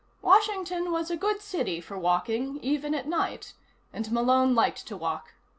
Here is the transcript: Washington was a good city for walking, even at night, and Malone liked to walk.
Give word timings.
Washington 0.23 0.91
was 0.91 1.11
a 1.11 1.15
good 1.15 1.41
city 1.43 1.79
for 1.79 1.95
walking, 1.95 2.57
even 2.63 2.95
at 2.95 3.07
night, 3.07 3.53
and 3.93 4.11
Malone 4.11 4.55
liked 4.55 4.87
to 4.87 4.97
walk. 4.97 5.33